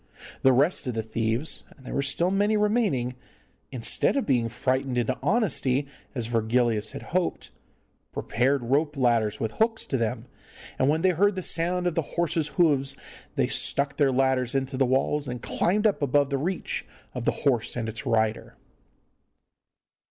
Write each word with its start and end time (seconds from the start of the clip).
The 0.41 0.51
rest 0.51 0.87
of 0.87 0.95
the 0.95 1.03
thieves 1.03 1.61
and 1.77 1.85
there 1.85 1.93
were 1.93 2.01
still 2.01 2.31
many 2.31 2.57
remaining 2.57 3.13
instead 3.71 4.17
of 4.17 4.25
being 4.25 4.49
frightened 4.49 4.97
into 4.97 5.15
honesty, 5.21 5.85
as 6.15 6.25
Virgilius 6.25 6.93
had 6.93 7.03
hoped, 7.13 7.51
prepared 8.11 8.63
rope 8.63 8.97
ladders 8.97 9.39
with 9.39 9.51
hooks 9.51 9.85
to 9.85 9.97
them, 9.97 10.25
and 10.79 10.89
when 10.89 11.03
they 11.03 11.11
heard 11.11 11.35
the 11.35 11.43
sound 11.43 11.85
of 11.85 11.93
the 11.93 12.01
horse's 12.17 12.47
hoofs 12.47 12.95
they 13.35 13.45
stuck 13.45 13.97
their 13.97 14.11
ladders 14.11 14.55
into 14.55 14.75
the 14.75 14.87
walls, 14.87 15.27
and 15.27 15.43
climbed 15.43 15.85
up 15.85 16.01
above 16.01 16.31
the 16.31 16.37
reach 16.39 16.83
of 17.13 17.25
the 17.25 17.31
horse 17.45 17.75
and 17.75 17.87
its 17.87 18.03
rider. 18.07 18.57